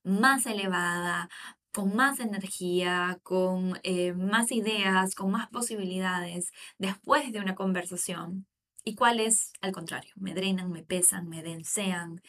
más 0.02 0.46
elevada, 0.46 1.28
con 1.72 1.94
más 1.96 2.20
energía, 2.20 3.18
con 3.22 3.80
eh, 3.82 4.12
más 4.12 4.52
ideas, 4.52 5.14
con 5.14 5.30
más 5.30 5.48
posibilidades 5.48 6.52
después 6.78 7.32
de 7.32 7.40
una 7.40 7.54
conversación? 7.54 8.46
¿Y 8.86 8.96
cuáles, 8.96 9.52
al 9.62 9.72
contrario, 9.72 10.12
me 10.16 10.34
drenan, 10.34 10.70
me 10.70 10.82
pesan, 10.82 11.26
me 11.28 11.42
densean, 11.42 12.20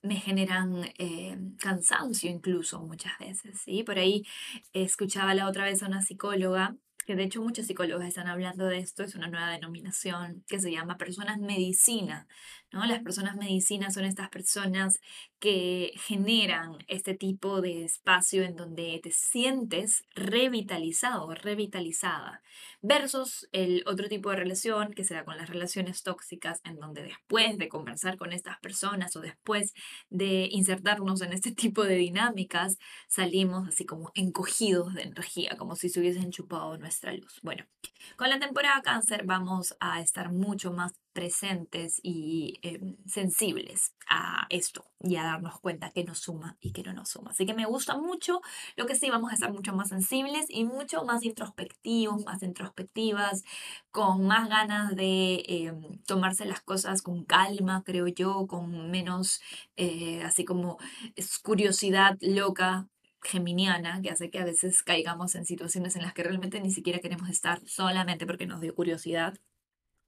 me 0.00 0.14
generan 0.16 0.84
eh, 0.98 1.36
cansancio 1.58 2.30
incluso 2.30 2.80
muchas 2.80 3.18
veces? 3.18 3.60
¿sí? 3.60 3.82
Por 3.82 3.98
ahí 3.98 4.24
escuchaba 4.72 5.34
la 5.34 5.48
otra 5.48 5.64
vez 5.64 5.82
a 5.82 5.86
una 5.88 6.02
psicóloga 6.02 6.76
que 7.04 7.16
de 7.16 7.24
hecho 7.24 7.42
muchos 7.42 7.66
psicólogos 7.66 8.04
están 8.04 8.26
hablando 8.26 8.66
de 8.66 8.78
esto, 8.78 9.02
es 9.02 9.14
una 9.14 9.28
nueva 9.28 9.50
denominación 9.50 10.44
que 10.48 10.58
se 10.60 10.72
llama 10.72 10.96
personas 10.96 11.38
medicina. 11.38 12.26
¿No? 12.74 12.84
Las 12.84 13.02
personas 13.02 13.36
medicina 13.36 13.90
son 13.90 14.04
estas 14.04 14.28
personas 14.28 15.00
que 15.38 15.92
generan 15.96 16.78
este 16.88 17.14
tipo 17.14 17.60
de 17.60 17.84
espacio 17.84 18.42
en 18.42 18.56
donde 18.56 19.00
te 19.02 19.10
sientes 19.10 20.04
revitalizado, 20.14 21.32
revitalizada, 21.34 22.42
versus 22.82 23.48
el 23.52 23.84
otro 23.86 24.08
tipo 24.08 24.30
de 24.30 24.36
relación 24.36 24.92
que 24.92 25.04
se 25.04 25.14
da 25.14 25.24
con 25.24 25.36
las 25.36 25.48
relaciones 25.48 26.02
tóxicas, 26.02 26.60
en 26.64 26.76
donde 26.76 27.04
después 27.04 27.56
de 27.58 27.68
conversar 27.68 28.16
con 28.16 28.32
estas 28.32 28.58
personas 28.58 29.14
o 29.16 29.20
después 29.20 29.72
de 30.10 30.48
insertarnos 30.50 31.22
en 31.22 31.32
este 31.32 31.52
tipo 31.54 31.84
de 31.84 31.94
dinámicas, 31.94 32.78
salimos 33.08 33.68
así 33.68 33.86
como 33.86 34.10
encogidos 34.14 34.94
de 34.94 35.02
energía, 35.02 35.56
como 35.56 35.76
si 35.76 35.88
se 35.88 36.00
hubiesen 36.00 36.30
chupado 36.32 36.76
nuestra 36.76 37.12
luz. 37.12 37.38
Bueno, 37.42 37.64
con 38.16 38.28
la 38.30 38.40
temporada 38.40 38.82
cáncer 38.82 39.24
vamos 39.24 39.76
a 39.78 40.00
estar 40.00 40.32
mucho 40.32 40.72
más 40.72 40.92
presentes 41.14 42.00
y 42.02 42.58
em, 42.62 42.96
sensibles 43.06 43.94
a 44.08 44.46
esto 44.50 44.84
y 45.00 45.16
a 45.16 45.22
darnos 45.22 45.60
cuenta 45.60 45.90
que 45.90 46.04
nos 46.04 46.18
suma 46.18 46.58
y 46.60 46.72
que 46.72 46.82
no 46.82 46.92
nos 46.92 47.10
suma. 47.10 47.30
Así 47.30 47.46
que 47.46 47.54
me 47.54 47.66
gusta 47.66 47.96
mucho, 47.96 48.42
lo 48.76 48.86
que 48.86 48.96
sí 48.96 49.08
vamos 49.08 49.30
a 49.30 49.34
estar 49.34 49.52
mucho 49.52 49.72
más 49.74 49.88
sensibles 49.88 50.46
y 50.48 50.64
mucho 50.64 51.04
más 51.04 51.24
introspectivos, 51.24 52.24
más 52.24 52.42
introspectivas, 52.42 53.44
con 53.90 54.26
más 54.26 54.48
ganas 54.48 54.94
de 54.96 55.44
em, 55.48 55.98
tomarse 56.06 56.44
las 56.44 56.60
cosas 56.60 57.00
con 57.00 57.24
calma, 57.24 57.82
creo 57.84 58.08
yo, 58.08 58.46
con 58.46 58.90
menos 58.90 59.40
eh, 59.76 60.22
así 60.24 60.44
como 60.44 60.78
curiosidad 61.42 62.18
loca 62.20 62.88
geminiana 63.22 64.00
que 64.02 64.10
hace 64.10 64.30
que 64.30 64.38
a 64.38 64.44
veces 64.44 64.82
caigamos 64.82 65.34
en 65.34 65.46
situaciones 65.46 65.96
en 65.96 66.02
las 66.02 66.12
que 66.12 66.22
realmente 66.22 66.60
ni 66.60 66.70
siquiera 66.70 66.98
queremos 67.00 67.30
estar 67.30 67.60
solamente 67.66 68.26
porque 68.26 68.46
nos 68.46 68.60
dio 68.60 68.74
curiosidad 68.74 69.38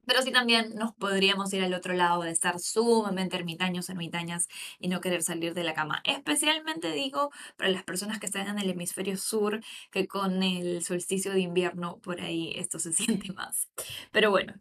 pero 0.07 0.21
sí 0.21 0.31
también 0.31 0.73
nos 0.75 0.93
podríamos 0.95 1.53
ir 1.53 1.61
al 1.63 1.73
otro 1.73 1.93
lado 1.93 2.23
de 2.23 2.31
estar 2.31 2.59
sumamente 2.59 3.35
ermitaños, 3.35 3.89
ermitañas 3.89 4.47
y 4.79 4.87
no 4.87 5.01
querer 5.01 5.21
salir 5.21 5.53
de 5.53 5.63
la 5.63 5.73
cama. 5.73 6.01
Especialmente 6.05 6.91
digo 6.91 7.29
para 7.57 7.69
las 7.69 7.83
personas 7.83 8.19
que 8.19 8.25
están 8.25 8.47
en 8.47 8.57
el 8.57 8.69
hemisferio 8.69 9.17
sur, 9.17 9.61
que 9.91 10.07
con 10.07 10.41
el 10.41 10.83
solsticio 10.83 11.33
de 11.33 11.41
invierno 11.41 11.99
por 11.99 12.21
ahí 12.21 12.53
esto 12.55 12.79
se 12.79 12.93
siente 12.93 13.33
más. 13.33 13.69
Pero 14.11 14.31
bueno. 14.31 14.53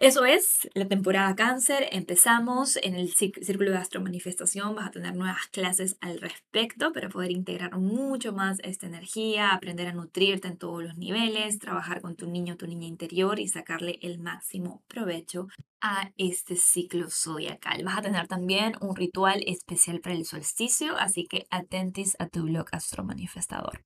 Eso 0.00 0.24
es 0.24 0.66
la 0.72 0.88
temporada 0.88 1.36
cáncer. 1.36 1.86
Empezamos 1.92 2.78
en 2.82 2.94
el 2.94 3.12
círculo 3.12 3.72
de 3.72 3.76
astromanifestación. 3.76 4.74
Vas 4.74 4.86
a 4.88 4.90
tener 4.92 5.14
nuevas 5.14 5.46
clases 5.48 5.98
al 6.00 6.22
respecto 6.22 6.94
para 6.94 7.10
poder 7.10 7.30
integrar 7.30 7.76
mucho 7.78 8.32
más 8.32 8.60
esta 8.64 8.86
energía, 8.86 9.50
aprender 9.50 9.88
a 9.88 9.92
nutrirte 9.92 10.48
en 10.48 10.56
todos 10.56 10.82
los 10.82 10.96
niveles, 10.96 11.58
trabajar 11.58 12.00
con 12.00 12.16
tu 12.16 12.30
niño, 12.30 12.56
tu 12.56 12.66
niña 12.66 12.86
interior 12.86 13.38
y 13.38 13.48
sacarle 13.48 13.98
el 14.00 14.18
máximo 14.18 14.82
provecho 14.88 15.48
a 15.82 16.10
este 16.16 16.56
ciclo 16.56 17.10
zodiacal. 17.10 17.84
Vas 17.84 17.98
a 17.98 18.02
tener 18.02 18.26
también 18.26 18.76
un 18.80 18.96
ritual 18.96 19.44
especial 19.46 20.00
para 20.00 20.14
el 20.14 20.24
solsticio, 20.24 20.96
así 20.96 21.26
que 21.26 21.46
atentis 21.50 22.16
a 22.18 22.26
tu 22.26 22.44
blog 22.44 22.68
astromanifestador. 22.72 23.84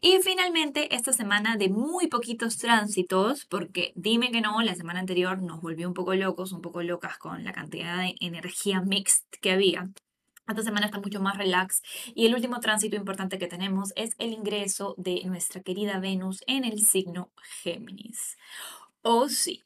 Y 0.00 0.18
finalmente, 0.22 0.94
esta 0.94 1.12
semana 1.12 1.56
de 1.56 1.68
muy 1.68 2.08
poquitos 2.08 2.58
tránsitos, 2.58 3.46
porque 3.46 3.92
dime 3.94 4.30
que 4.30 4.40
no, 4.40 4.60
la 4.62 4.74
semana 4.74 5.00
anterior 5.00 5.42
nos 5.42 5.60
volvió 5.60 5.88
un 5.88 5.94
poco 5.94 6.14
locos, 6.14 6.52
un 6.52 6.60
poco 6.60 6.82
locas 6.82 7.18
con 7.18 7.44
la 7.44 7.52
cantidad 7.52 7.98
de 7.98 8.14
energía 8.20 8.82
mixed 8.82 9.24
que 9.40 9.52
había. 9.52 9.88
Esta 10.48 10.62
semana 10.62 10.86
está 10.86 11.00
mucho 11.00 11.20
más 11.20 11.36
relax 11.36 11.82
y 12.14 12.26
el 12.26 12.34
último 12.34 12.60
tránsito 12.60 12.94
importante 12.94 13.38
que 13.38 13.48
tenemos 13.48 13.92
es 13.96 14.14
el 14.18 14.32
ingreso 14.32 14.94
de 14.96 15.22
nuestra 15.24 15.60
querida 15.60 15.98
Venus 15.98 16.44
en 16.46 16.64
el 16.64 16.78
signo 16.80 17.32
Géminis. 17.62 18.36
Oh 19.02 19.28
sí, 19.28 19.65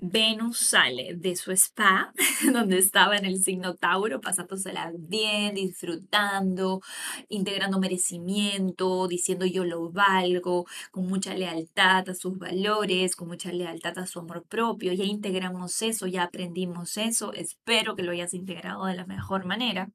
Venus 0.00 0.58
sale 0.58 1.14
de 1.16 1.34
su 1.34 1.50
spa, 1.50 2.12
donde 2.52 2.78
estaba 2.78 3.16
en 3.16 3.24
el 3.24 3.42
signo 3.42 3.74
Tauro, 3.74 4.20
pasándosela 4.20 4.92
bien, 4.96 5.56
disfrutando, 5.56 6.80
integrando 7.28 7.80
merecimiento, 7.80 9.08
diciendo 9.08 9.44
yo 9.44 9.64
lo 9.64 9.90
valgo, 9.90 10.66
con 10.92 11.08
mucha 11.08 11.34
lealtad 11.34 12.08
a 12.08 12.14
sus 12.14 12.38
valores, 12.38 13.16
con 13.16 13.26
mucha 13.26 13.50
lealtad 13.50 13.98
a 13.98 14.06
su 14.06 14.20
amor 14.20 14.44
propio. 14.44 14.92
Ya 14.92 15.04
integramos 15.04 15.82
eso, 15.82 16.06
ya 16.06 16.22
aprendimos 16.22 16.96
eso. 16.96 17.32
Espero 17.32 17.96
que 17.96 18.04
lo 18.04 18.12
hayas 18.12 18.34
integrado 18.34 18.86
de 18.86 18.94
la 18.94 19.06
mejor 19.06 19.46
manera. 19.46 19.90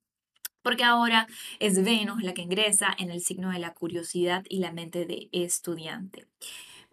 Porque 0.62 0.84
ahora 0.84 1.28
es 1.60 1.82
Venus 1.84 2.24
la 2.24 2.34
que 2.34 2.42
ingresa 2.42 2.94
en 2.98 3.10
el 3.10 3.22
signo 3.22 3.52
de 3.52 3.60
la 3.60 3.74
curiosidad 3.74 4.44
y 4.50 4.60
la 4.60 4.72
mente 4.74 5.06
de 5.06 5.30
estudiante. 5.32 6.28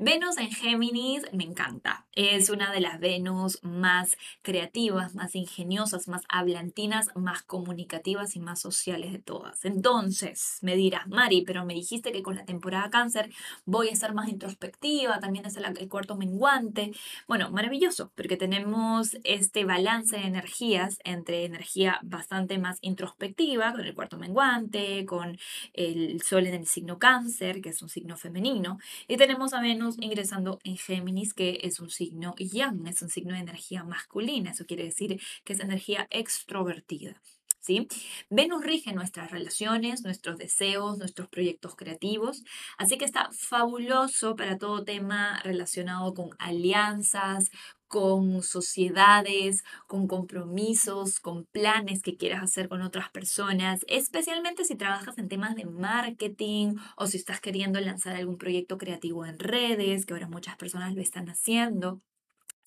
Venus 0.03 0.39
en 0.39 0.51
Géminis 0.51 1.25
me 1.35 1.45
encanta. 1.45 2.07
Es 2.15 2.49
una 2.49 2.73
de 2.73 2.81
las 2.81 3.01
Venus 3.01 3.63
más 3.63 4.17
creativas, 4.41 5.15
más 5.15 5.35
ingeniosas, 5.35 6.09
más 6.09 6.23
hablantinas, 6.31 7.11
más 7.15 7.43
comunicativas 7.43 8.35
y 8.35 8.41
más 8.41 8.61
sociales 8.61 9.13
de 9.13 9.19
todas. 9.19 9.63
Entonces, 9.67 10.57
me 10.63 10.75
dirás, 10.75 11.07
Mari, 11.07 11.43
pero 11.43 11.67
me 11.67 11.75
dijiste 11.75 12.13
que 12.13 12.23
con 12.23 12.35
la 12.35 12.47
temporada 12.47 12.89
cáncer 12.89 13.31
voy 13.67 13.89
a 13.89 13.93
estar 13.93 14.15
más 14.15 14.31
introspectiva, 14.31 15.21
también 15.21 15.45
es 15.45 15.59
el, 15.59 15.89
cuarto 15.91 16.17
menguante. 16.17 16.93
Bueno, 17.29 17.51
maravilloso, 17.51 18.11
porque 18.15 18.39
tenemos 18.39 19.19
este 19.25 19.67
balance 19.67 20.17
de 20.17 20.23
energías 20.23 20.99
entre 21.05 21.45
energía 21.45 22.01
bastante 22.03 22.57
más 22.57 22.79
introspectiva, 22.81 23.73
con 23.73 23.83
el 23.83 23.95
cuarto 23.95 24.17
menguante, 24.17 25.05
con 25.05 25.39
el 25.75 26.23
sol 26.23 26.47
en 26.47 26.55
el 26.55 26.67
signo 26.67 26.99
cáncer, 26.99 27.61
que 27.61 27.69
es 27.69 27.83
un 27.83 27.91
signo 27.91 28.17
femenino, 28.17 28.79
y 29.07 29.19
tenemos 29.19 29.53
a 29.53 29.61
Venus 29.61 29.90
ingresando 30.01 30.59
en 30.65 30.77
Géminis, 30.77 31.35
que 31.35 31.61
es 31.63 31.81
un 31.81 31.91
signo 31.91 32.35
yang, 32.39 32.87
es 32.87 33.03
un 33.03 33.09
signo 33.09 33.35
de 33.35 33.41
energía 33.41 33.85
masculina. 33.85 34.51
Eso 34.51 34.67
quiere 34.67 34.85
decir 34.85 35.21
que 35.45 35.53
es 35.53 35.61
energía 35.61 36.07
extrovertida. 36.11 37.21
¿Sí? 37.63 37.89
Venus 38.31 38.65
rige 38.65 38.95
nuestras 38.95 39.31
relaciones, 39.31 40.03
nuestros 40.03 40.39
deseos, 40.39 40.97
nuestros 40.97 41.29
proyectos 41.29 41.77
creativos, 41.77 42.43
así 42.79 42.97
que 42.97 43.05
está 43.05 43.29
fabuloso 43.33 44.35
para 44.35 44.57
todo 44.57 44.83
tema 44.83 45.39
relacionado 45.45 46.15
con 46.15 46.31
alianzas, 46.39 47.51
con 47.91 48.43
sociedades, 48.43 49.65
con 49.89 50.07
compromisos, 50.07 51.19
con 51.21 51.45
planes 51.47 52.03
que 52.03 52.17
quieras 52.17 52.43
hacer 52.43 52.69
con 52.69 52.83
otras 52.83 53.11
personas, 53.11 53.85
especialmente 53.89 54.65
si 54.65 54.77
trabajas 54.77 55.19
en 55.19 55.29
temas 55.29 55.57
de 55.57 55.67
marketing 55.67 56.77
o 56.97 57.07
si 57.09 57.17
estás 57.19 57.41
queriendo 57.41 57.81
lanzar 57.81 58.15
algún 58.17 58.39
proyecto 58.39 58.79
creativo 58.79 59.27
en 59.27 59.39
redes, 59.41 60.07
que 60.07 60.15
ahora 60.15 60.29
muchas 60.29 60.57
personas 60.57 60.95
lo 60.95 61.03
están 61.03 61.29
haciendo. 61.29 62.01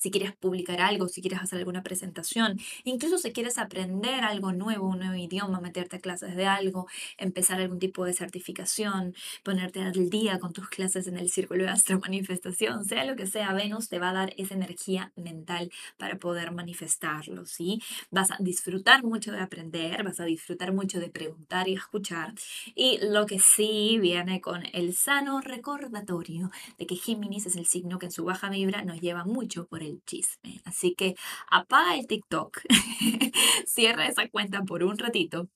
Si 0.04 0.12
quieres 0.12 0.36
publicar 0.36 0.82
algo, 0.82 1.08
si 1.08 1.22
quieres 1.22 1.40
hacer 1.40 1.60
alguna 1.60 1.82
presentación, 1.82 2.60
incluso 2.84 3.18
si 3.18 3.32
quieres 3.32 3.58
aprender 3.58 4.26
algo 4.26 4.52
nuevo, 4.52 4.90
un 4.90 5.00
nuevo 5.00 5.16
idioma, 5.16 5.62
meterte 5.62 5.96
a 5.96 6.00
clases 6.00 6.36
de 6.36 6.46
algo, 6.46 6.88
empezar 7.18 7.62
algún 7.62 7.80
tipo 7.80 8.04
de 8.04 8.12
certificación, 8.12 9.16
ponerte 9.44 9.80
al 9.82 10.10
día 10.10 10.40
con 10.40 10.52
tus 10.52 10.68
clases 10.68 11.08
en 11.08 11.18
el 11.18 11.30
círculo 11.30 11.64
de 11.64 11.70
astro 11.70 12.02
manifestación, 12.02 12.84
sea 12.84 13.06
lo 13.06 13.16
que 13.16 13.28
sea, 13.28 13.54
Venus 13.54 13.88
te 13.88 13.98
va 13.98 14.10
a 14.10 14.14
dar 14.14 14.34
esa 14.36 14.56
energía 14.56 15.14
mental 15.16 15.72
para 15.98 16.18
poder 16.18 16.52
manifestarlo, 16.52 17.46
¿sí? 17.46 17.82
Vas 18.12 18.32
a 18.32 18.38
disfrutar 18.42 19.06
mucho 19.06 19.32
de 19.32 19.40
aprender, 19.40 20.04
vas 20.04 20.20
a 20.20 20.26
disfrutar 20.26 20.74
mucho 20.74 21.00
de 21.00 21.10
preguntar 21.10 21.70
y 21.70 21.76
escuchar. 21.76 22.34
Y 22.76 23.00
lo 23.02 23.26
que 23.26 23.40
sí 23.40 24.00
viene 24.02 24.42
con 24.42 24.64
el 24.74 24.96
sano 24.96 25.40
recordatorio 25.40 26.52
de 26.78 26.88
que 26.88 26.98
Géminis 26.98 27.46
es 27.46 27.56
el 27.56 27.68
signo 27.68 28.00
que 28.00 28.08
en 28.08 28.12
su 28.12 28.26
baja 28.26 28.50
vibra 28.50 28.84
nos 28.84 29.00
lleva 29.00 29.24
mucho 29.24 29.66
por 29.68 29.82
el 29.82 29.93
chisme. 30.06 30.62
Así 30.66 30.96
que 30.96 31.16
apaga 31.50 31.96
el 31.96 32.08
TikTok, 32.08 32.62
cierra 33.66 34.08
esa 34.08 34.28
cuenta 34.30 34.64
por 34.64 34.84
un 34.84 34.98
ratito 34.98 35.48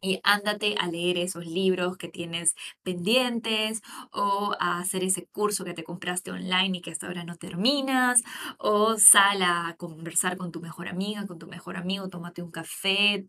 y 0.00 0.20
ándate 0.22 0.76
a 0.78 0.88
leer 0.88 1.18
esos 1.18 1.46
libros 1.46 1.96
que 1.96 2.08
tienes 2.08 2.54
pendientes 2.82 3.82
o 4.12 4.54
a 4.60 4.78
hacer 4.78 5.04
ese 5.04 5.26
curso 5.26 5.64
que 5.64 5.74
te 5.74 5.84
compraste 5.84 6.30
online 6.30 6.78
y 6.78 6.80
que 6.80 6.90
hasta 6.90 7.06
ahora 7.06 7.24
no 7.24 7.36
terminas 7.36 8.22
o 8.58 8.96
sal 8.98 9.42
a 9.42 9.74
conversar 9.78 10.36
con 10.36 10.52
tu 10.52 10.60
mejor 10.60 10.88
amiga, 10.88 11.26
con 11.26 11.38
tu 11.38 11.46
mejor 11.46 11.76
amigo, 11.76 12.08
tómate 12.08 12.42
un 12.42 12.50
café, 12.50 13.26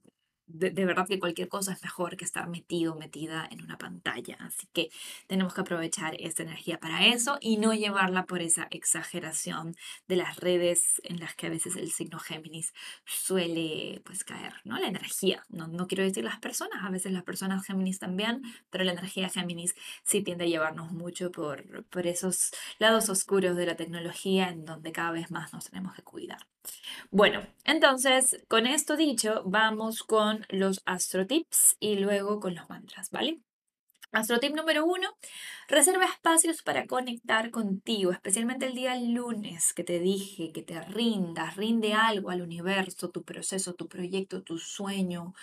de, 0.50 0.86
verdad 0.86 1.08
que 1.08 1.20
cualquier 1.20 1.48
cosa 1.48 1.74
es 1.74 1.84
mejor 1.84 2.18
que 2.18 2.26
estar 2.26 2.48
metido, 2.48 2.96
metida 2.96 3.48
en 3.52 3.62
una 3.62 3.78
pantalla. 3.78 4.36
Así 4.40 4.68
que 4.74 4.90
tenemos 5.28 5.54
que 5.54 5.62
aprovechar 5.62 6.16
esta 6.20 6.44
energía 6.44 6.80
para 6.80 7.06
eso 7.06 7.38
y 7.40 7.58
no 7.58 7.74
llevarla 7.74 8.26
por 8.26 8.42
esa 8.42 8.68
exageración 8.72 9.76
de 10.08 10.16
las 10.16 10.38
redes 10.38 11.02
en 11.04 11.20
las 11.20 11.36
que 11.36 11.48
a 11.48 11.50
veces 11.50 11.76
el 11.76 11.92
signo 11.92 12.20
Géminis 12.20 12.74
suele 13.06 14.02
pues 14.06 14.24
caer, 14.24 14.54
¿no? 14.64 14.80
La 14.80 14.88
energía, 14.88 15.46
no, 15.50 15.68
no 15.68 15.88
quiero 15.88 16.04
decir 16.04 16.24
las 16.24 16.40
personas, 16.40 16.84
a 16.84 16.90
veces 16.90 17.12
las 17.12 17.24
personas 17.24 17.66
Géminis 17.66 18.00
también, 18.00 18.42
pero 18.70 18.84
la 18.84 18.94
energía 18.94 19.30
Géminis 19.30 19.76
sí 20.04 20.22
tiende 20.22 20.46
a 20.46 20.48
llevarnos 20.48 20.92
mucho 20.92 21.32
por, 21.32 21.86
por 21.86 22.08
esos 22.08 22.52
lados 22.80 23.10
oscuros 23.10 23.56
de 23.56 23.66
la 23.68 23.76
tecnología 23.76 24.50
en 24.50 24.66
donde 24.66 24.92
cada 24.92 25.12
vez 25.12 25.32
más 25.32 25.54
nos 25.54 25.66
tenemos 25.66 25.94
que 25.96 26.04
cuidar. 26.04 26.40
Bueno, 27.12 27.42
entonces, 27.66 28.44
con 28.48 28.66
esto 28.68 28.96
dicho, 28.98 29.44
vamos 29.46 30.04
con 30.04 30.46
los 30.50 30.82
astrotips 30.86 31.76
y 31.80 31.96
luego 31.98 32.40
con 32.40 32.56
los 32.56 32.70
mantras, 32.70 33.10
¿vale? 33.12 33.42
Astrotip 34.12 34.56
número 34.56 34.86
uno, 34.86 35.08
reserva 35.68 36.06
espacios 36.06 36.64
para 36.64 36.88
conectar 36.88 37.52
contigo, 37.52 38.12
especialmente 38.12 38.66
el 38.66 38.74
día 38.74 38.96
lunes 38.96 39.72
que 39.72 39.84
te 39.84 40.00
dije 40.00 40.52
que 40.52 40.64
te 40.64 40.82
rindas, 40.82 41.56
rinde 41.56 41.94
algo 41.94 42.32
al 42.32 42.42
universo, 42.42 43.12
tu 43.12 43.24
proceso, 43.24 43.76
tu 43.76 43.88
proyecto, 43.88 44.42
tu 44.42 44.58
sueño, 44.58 45.36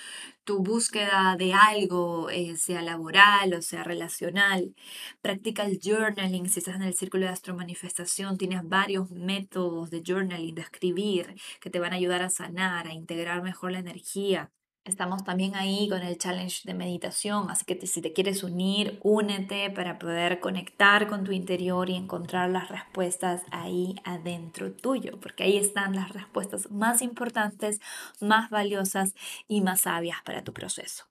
tu 0.42 0.64
búsqueda 0.64 1.36
de 1.38 1.54
algo, 1.54 2.28
eh, 2.30 2.56
sea 2.56 2.82
laboral 2.82 3.54
o 3.54 3.62
sea 3.62 3.84
relacional. 3.84 4.74
Practica 5.22 5.64
el 5.64 5.78
journaling, 5.80 6.48
si 6.48 6.58
estás 6.58 6.74
en 6.74 6.82
el 6.82 6.94
círculo 6.94 7.26
de 7.26 7.32
astromanifestación, 7.32 8.36
tienes 8.36 8.62
varios 8.64 9.10
métodos 9.12 9.90
de 9.90 10.02
journaling, 10.04 10.56
de 10.56 10.62
escribir, 10.62 11.36
que 11.60 11.70
te 11.70 11.78
van 11.78 11.92
a 11.92 11.96
ayudar 11.96 12.22
a 12.22 12.30
sanar, 12.30 12.88
a 12.88 12.94
integrar 12.94 13.42
mejor 13.42 13.70
la 13.72 13.78
energía. 13.78 14.50
Estamos 14.86 15.24
también 15.24 15.56
ahí 15.56 15.88
con 15.88 16.00
el 16.02 16.16
challenge 16.16 16.60
de 16.64 16.72
meditación, 16.72 17.50
así 17.50 17.64
que 17.64 17.84
si 17.88 18.00
te 18.00 18.12
quieres 18.12 18.44
unir, 18.44 19.00
únete 19.02 19.68
para 19.70 19.98
poder 19.98 20.38
conectar 20.38 21.08
con 21.08 21.24
tu 21.24 21.32
interior 21.32 21.90
y 21.90 21.96
encontrar 21.96 22.50
las 22.50 22.68
respuestas 22.68 23.42
ahí 23.50 23.96
adentro 24.04 24.70
tuyo, 24.70 25.18
porque 25.20 25.42
ahí 25.42 25.56
están 25.56 25.96
las 25.96 26.10
respuestas 26.10 26.70
más 26.70 27.02
importantes, 27.02 27.80
más 28.20 28.48
valiosas 28.48 29.16
y 29.48 29.60
más 29.60 29.80
sabias 29.80 30.18
para 30.24 30.44
tu 30.44 30.52
proceso. 30.52 31.04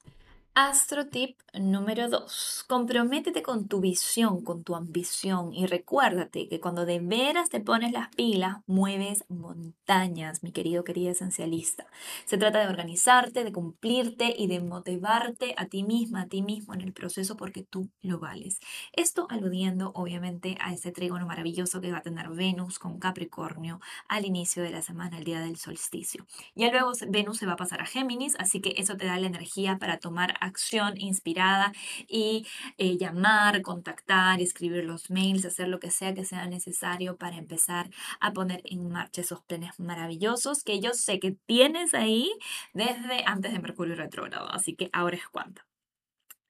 Astro 0.57 1.07
tip 1.07 1.37
número 1.53 2.09
2. 2.09 2.63
Comprométete 2.69 3.43
con 3.43 3.67
tu 3.67 3.81
visión, 3.81 4.41
con 4.41 4.63
tu 4.63 4.75
ambición 4.75 5.53
y 5.53 5.65
recuérdate 5.65 6.47
que 6.47 6.61
cuando 6.61 6.85
de 6.85 6.99
veras 7.01 7.49
te 7.49 7.59
pones 7.59 7.91
las 7.91 8.07
pilas, 8.15 8.59
mueves 8.65 9.25
montañas, 9.27 10.43
mi 10.43 10.53
querido, 10.53 10.85
querida 10.85 11.11
esencialista. 11.11 11.87
Se 12.23 12.37
trata 12.37 12.61
de 12.61 12.67
organizarte, 12.67 13.43
de 13.43 13.51
cumplirte 13.51 14.33
y 14.37 14.47
de 14.47 14.61
motivarte 14.61 15.55
a 15.57 15.65
ti 15.65 15.83
misma, 15.83 16.21
a 16.21 16.27
ti 16.27 16.41
mismo 16.41 16.73
en 16.73 16.79
el 16.79 16.93
proceso 16.93 17.35
porque 17.35 17.63
tú 17.63 17.89
lo 18.01 18.19
vales. 18.19 18.61
Esto 18.93 19.27
aludiendo 19.29 19.91
obviamente 19.93 20.55
a 20.61 20.73
ese 20.73 20.93
trígono 20.93 21.25
maravilloso 21.25 21.81
que 21.81 21.91
va 21.91 21.97
a 21.97 22.01
tener 22.01 22.29
Venus 22.29 22.79
con 22.79 22.99
Capricornio 22.99 23.81
al 24.07 24.23
inicio 24.23 24.63
de 24.63 24.69
la 24.69 24.81
semana, 24.81 25.17
el 25.17 25.25
día 25.25 25.41
del 25.41 25.57
solsticio. 25.57 26.25
Ya 26.55 26.71
luego 26.71 26.93
Venus 27.09 27.39
se 27.39 27.45
va 27.45 27.53
a 27.53 27.57
pasar 27.57 27.81
a 27.81 27.85
Géminis, 27.85 28.37
así 28.39 28.61
que 28.61 28.75
eso 28.77 28.95
te 28.95 29.05
da 29.05 29.19
la 29.19 29.27
energía 29.27 29.79
para 29.79 29.99
tomar 29.99 30.44
acción 30.45 30.97
inspirada 30.97 31.73
y 32.07 32.45
eh, 32.77 32.97
llamar, 32.97 33.61
contactar, 33.61 34.41
escribir 34.41 34.85
los 34.85 35.09
mails, 35.09 35.45
hacer 35.45 35.67
lo 35.67 35.79
que 35.79 35.91
sea 35.91 36.13
que 36.13 36.25
sea 36.25 36.45
necesario 36.47 37.17
para 37.17 37.37
empezar 37.37 37.89
a 38.19 38.33
poner 38.33 38.61
en 38.65 38.89
marcha 38.89 39.21
esos 39.21 39.41
planes 39.41 39.79
maravillosos 39.79 40.63
que 40.63 40.79
yo 40.79 40.93
sé 40.93 41.19
que 41.19 41.31
tienes 41.45 41.93
ahí 41.93 42.31
desde 42.73 43.23
antes 43.25 43.53
de 43.53 43.59
Mercurio 43.59 43.95
retrógrado. 43.95 44.49
Así 44.51 44.75
que 44.75 44.89
ahora 44.93 45.17
es 45.17 45.27
cuando. 45.27 45.61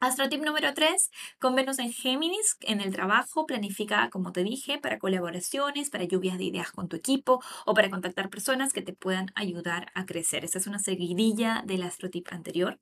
Astrotip 0.05 0.45
número 0.45 0.71
3, 0.71 1.09
con 1.39 1.55
Venus 1.55 1.79
en 1.79 1.91
Géminis, 1.91 2.57
en 2.61 2.79
el 2.79 2.93
trabajo 2.93 3.47
planifica, 3.47 4.11
como 4.11 4.31
te 4.31 4.43
dije, 4.43 4.77
para 4.77 4.99
colaboraciones, 4.99 5.89
para 5.89 6.03
lluvias 6.03 6.37
de 6.37 6.43
ideas 6.43 6.71
con 6.71 6.87
tu 6.87 6.95
equipo 6.95 7.41
o 7.65 7.73
para 7.73 7.89
contactar 7.89 8.29
personas 8.29 8.71
que 8.71 8.83
te 8.83 8.93
puedan 8.93 9.31
ayudar 9.33 9.91
a 9.95 10.05
crecer. 10.05 10.45
Esta 10.45 10.59
es 10.59 10.67
una 10.67 10.77
seguidilla 10.77 11.63
del 11.65 11.81
astrotip 11.81 12.27
anterior. 12.31 12.79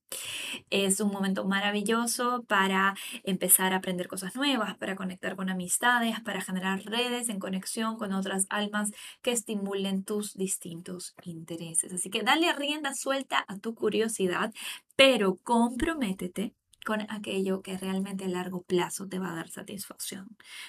Es 0.70 1.00
un 1.00 1.12
momento 1.12 1.46
maravilloso 1.46 2.44
para 2.46 2.94
empezar 3.24 3.72
a 3.72 3.78
aprender 3.78 4.10
cosas 4.10 4.36
nuevas, 4.36 4.76
para 4.76 4.98
conectar 4.98 5.38
con 5.38 5.50
amistades, 5.50 6.20
para 6.26 6.42
generar 6.42 6.84
redes 6.84 7.30
en 7.30 7.40
conexión 7.40 7.96
con 7.96 8.12
otras 8.12 8.48
almas 8.50 8.92
que 9.22 9.32
estimulen 9.32 10.04
tus 10.04 10.34
distintos 10.34 11.16
intereses. 11.24 11.94
Así 11.94 12.10
que 12.10 12.22
dale 12.22 12.52
rienda 12.52 12.94
suelta 12.94 13.46
a 13.48 13.58
tu 13.60 13.76
curiosidad, 13.76 14.54
pero 14.98 15.38
comprométete 15.38 16.54
con 16.84 17.02
aquello 17.10 17.62
que 17.62 17.78
realmente 17.78 18.26
a 18.26 18.28
largo 18.28 18.64
plazo 18.64 19.08
te 19.08 19.20
va 19.20 19.32
a 19.32 19.36
dar 19.36 19.50
satisfacción. 19.50 20.28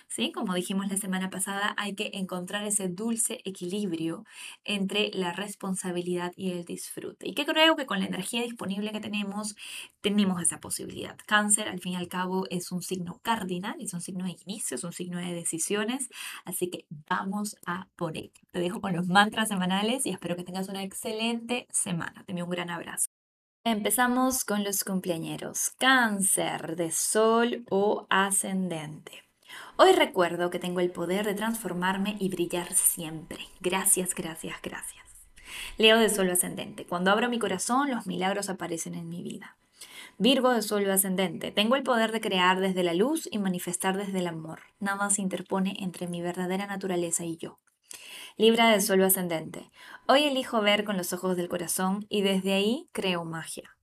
¿Sí? 0.09 0.33
Como 0.33 0.55
dijimos 0.55 0.88
la 0.88 0.96
semana 0.96 1.31
pasada, 1.31 1.74
hay 1.77 1.94
que 1.94 2.11
encontrar 2.14 2.64
ese 2.64 2.88
dulce 2.88 3.40
equilibrio 3.44 4.24
entre 4.64 5.11
la 5.12 5.33
responsabilidad 5.33 6.33
y 6.37 6.50
el 6.50 6.64
disfrute. 6.64 7.29
Y 7.29 7.35
que 7.35 7.46
creo 7.46 7.77
que 7.77 7.87
con 7.87 8.00
la 8.00 8.07
energía 8.07 8.42
disponible 8.42 8.92
que 8.92 9.00
tenemos, 9.00 9.57
tenemos 10.00 10.40
esa 10.42 10.61
posibilidad. 10.61 11.16
Cáncer, 11.27 11.68
al 11.68 11.81
fin 11.81 11.92
y 11.92 11.96
al 11.96 12.09
cabo, 12.09 12.46
es 12.50 12.72
un 12.72 12.83
signo 12.83 13.20
cardinal, 13.22 13.77
es 13.81 13.94
un 13.94 14.00
signo 14.00 14.24
de 14.24 14.37
inicio, 14.46 14.77
es 14.77 14.85
un 14.85 14.92
signo 14.92 15.18
de 15.18 15.33
decisiones, 15.35 16.09
así 16.44 16.70
que 16.70 16.87
vamos 17.09 17.57
a 17.66 17.88
por 17.96 18.16
ello. 18.16 18.33
Te 18.50 18.61
dejo 18.61 18.81
con 18.81 18.94
los 18.94 19.09
mantras 19.09 19.48
semanales 19.48 20.07
y 20.07 20.11
espero 20.11 20.37
que 20.37 20.44
tengas 20.44 20.68
una 20.68 20.83
excelente 20.83 21.66
semana. 21.70 22.24
Te 22.24 22.33
envío 22.33 22.44
un 22.44 22.50
gran 22.50 22.70
abrazo. 22.70 23.24
Empezamos 23.66 24.44
con 24.44 24.62
los 24.62 24.85
cumpleañeros. 24.85 25.70
Cáncer 25.79 26.77
de 26.77 26.90
sol 26.90 27.64
o 27.70 28.07
ascendente. 28.11 29.22
Hoy 29.79 29.92
recuerdo 29.92 30.50
que 30.50 30.59
tengo 30.59 30.81
el 30.81 30.90
poder 30.90 31.24
de 31.24 31.33
transformarme 31.33 32.18
y 32.20 32.29
brillar 32.29 32.74
siempre. 32.74 33.38
Gracias, 33.61 34.14
gracias, 34.14 34.61
gracias. 34.62 35.07
Leo 35.79 35.98
de 35.98 36.11
sol 36.11 36.29
ascendente. 36.29 36.85
Cuando 36.85 37.11
abro 37.11 37.31
mi 37.31 37.38
corazón, 37.38 37.90
los 37.90 38.07
milagros 38.07 38.50
aparecen 38.50 38.96
en 38.96 39.09
mi 39.09 39.22
vida. 39.22 39.57
Virgo 40.18 40.53
de 40.53 40.61
sol 40.61 40.90
ascendente. 40.90 41.50
Tengo 41.50 41.77
el 41.77 41.85
poder 41.85 42.12
de 42.12 42.20
crear 42.20 42.61
desde 42.61 42.83
la 42.83 42.92
luz 42.92 43.31
y 43.33 43.38
manifestar 43.38 43.96
desde 43.96 44.18
el 44.18 44.27
amor. 44.27 44.61
Nada 44.79 45.09
se 45.09 45.22
interpone 45.22 45.74
entre 45.79 46.07
mi 46.07 46.20
verdadera 46.20 46.66
naturaleza 46.66 47.24
y 47.24 47.38
yo. 47.38 47.59
Libra 48.37 48.69
de 48.69 48.81
suelo 48.81 49.07
ascendente. 49.07 49.71
Hoy 50.07 50.25
elijo 50.25 50.61
ver 50.61 50.85
con 50.85 50.97
los 50.97 51.13
ojos 51.13 51.37
del 51.37 51.49
corazón 51.49 52.07
y 52.09 52.23
desde 52.23 52.53
ahí 52.53 52.89
creo 52.93 53.25
magia. 53.25 53.77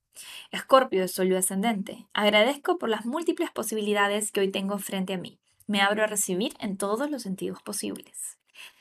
Escorpio 0.50 1.00
de 1.00 1.08
suelo 1.08 1.38
ascendente. 1.38 2.06
Agradezco 2.12 2.78
por 2.78 2.88
las 2.88 3.06
múltiples 3.06 3.50
posibilidades 3.50 4.32
que 4.32 4.40
hoy 4.40 4.50
tengo 4.50 4.78
frente 4.78 5.14
a 5.14 5.18
mí. 5.18 5.38
Me 5.66 5.80
abro 5.80 6.04
a 6.04 6.06
recibir 6.06 6.54
en 6.60 6.76
todos 6.76 7.10
los 7.10 7.22
sentidos 7.22 7.62
posibles. 7.62 8.38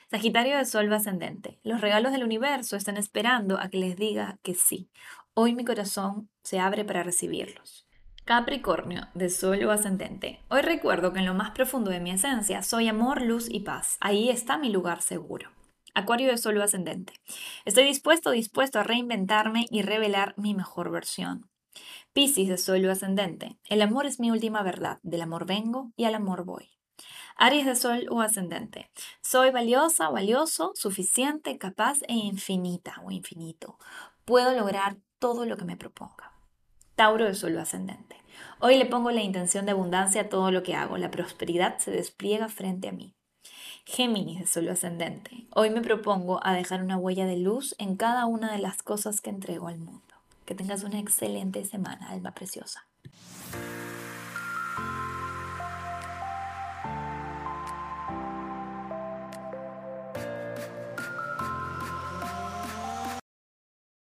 Sagitario 0.09 0.57
de 0.57 0.65
Sol 0.65 0.91
ascendente. 0.91 1.59
Los 1.63 1.79
regalos 1.79 2.11
del 2.11 2.25
universo 2.25 2.75
están 2.75 2.97
esperando 2.97 3.57
a 3.57 3.69
que 3.69 3.77
les 3.77 3.95
diga 3.95 4.39
que 4.43 4.55
sí. 4.55 4.89
Hoy 5.33 5.55
mi 5.55 5.63
corazón 5.63 6.29
se 6.43 6.59
abre 6.59 6.83
para 6.83 7.03
recibirlos. 7.03 7.87
Capricornio, 8.25 9.07
de 9.15 9.29
Sol 9.29 9.67
ascendente. 9.71 10.39
Hoy 10.49 10.61
recuerdo 10.61 11.11
que 11.11 11.19
en 11.19 11.25
lo 11.25 11.33
más 11.33 11.51
profundo 11.51 11.89
de 11.89 11.99
mi 11.99 12.11
esencia 12.11 12.61
soy 12.61 12.87
amor, 12.87 13.23
luz 13.23 13.49
y 13.49 13.61
paz. 13.61 13.97
Ahí 13.99 14.29
está 14.29 14.59
mi 14.59 14.69
lugar 14.69 15.01
seguro. 15.01 15.49
Acuario 15.95 16.29
de 16.29 16.37
Sol 16.37 16.61
ascendente. 16.61 17.13
Estoy 17.65 17.85
dispuesto, 17.85 18.29
dispuesto 18.29 18.79
a 18.79 18.83
reinventarme 18.83 19.65
y 19.71 19.81
revelar 19.81 20.35
mi 20.37 20.53
mejor 20.53 20.91
versión. 20.91 21.49
Piscis 22.13 22.47
de 22.47 22.59
Sol 22.59 22.87
ascendente. 22.89 23.57
El 23.65 23.81
amor 23.81 24.05
es 24.05 24.19
mi 24.19 24.29
última 24.29 24.61
verdad. 24.61 24.99
Del 25.01 25.21
amor 25.21 25.47
vengo 25.47 25.91
y 25.95 26.05
al 26.05 26.13
amor 26.13 26.45
voy. 26.45 26.69
Aries 27.37 27.65
de 27.65 27.75
Sol 27.75 28.05
o 28.11 28.21
Ascendente. 28.21 28.91
Soy 29.23 29.49
valiosa, 29.49 30.09
valioso, 30.09 30.73
suficiente, 30.75 31.57
capaz 31.57 31.99
e 32.07 32.13
infinita 32.13 33.01
o 33.03 33.09
infinito. 33.09 33.79
Puedo 34.25 34.53
lograr 34.53 34.97
todo 35.17 35.45
lo 35.45 35.57
que 35.57 35.65
me 35.65 35.75
proponga. 35.75 36.30
Tauro 36.95 37.25
de 37.25 37.33
Sol 37.33 37.55
o 37.55 37.61
Ascendente. 37.61 38.17
Hoy 38.59 38.77
le 38.77 38.85
pongo 38.85 39.11
la 39.11 39.21
intención 39.21 39.65
de 39.65 39.71
abundancia 39.71 40.21
a 40.21 40.29
todo 40.29 40.51
lo 40.51 40.63
que 40.63 40.75
hago. 40.75 40.97
La 40.97 41.11
prosperidad 41.11 41.77
se 41.77 41.91
despliega 41.91 42.47
frente 42.49 42.87
a 42.87 42.91
mí. 42.91 43.15
Géminis 43.85 44.39
de 44.39 44.45
Sol 44.45 44.69
Ascendente. 44.69 45.47
Hoy 45.55 45.69
me 45.69 45.81
propongo 45.81 46.39
a 46.45 46.53
dejar 46.53 46.83
una 46.83 46.97
huella 46.97 47.25
de 47.25 47.37
luz 47.37 47.75
en 47.79 47.95
cada 47.95 48.25
una 48.25 48.51
de 48.51 48.59
las 48.59 48.83
cosas 48.83 49.21
que 49.21 49.29
entrego 49.29 49.67
al 49.67 49.79
mundo. 49.79 50.01
Que 50.45 50.55
tengas 50.55 50.83
una 50.83 50.99
excelente 50.99 51.65
semana, 51.65 52.09
alma 52.09 52.33
preciosa. 52.33 52.85